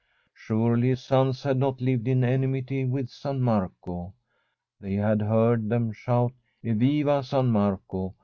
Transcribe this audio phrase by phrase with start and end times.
[0.33, 4.15] Surely his sons had not lived in enmity with San Marco.
[4.79, 8.15] They had heard them shout, Eviva San Marco!